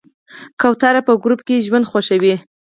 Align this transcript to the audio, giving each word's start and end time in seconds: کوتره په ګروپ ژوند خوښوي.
کوتره 0.61 1.01
په 1.07 1.13
ګروپ 1.23 1.41
ژوند 1.65 1.87
خوښوي. 1.89 2.35